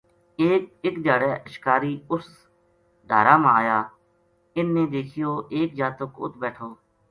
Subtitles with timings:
[0.85, 2.25] اک دھیاڑے اشکاری اُس
[3.09, 3.77] ڈھارا ما آیا
[4.55, 6.69] اِنھ نے دیکھیو ایک جاتک اُ ت بیٹھو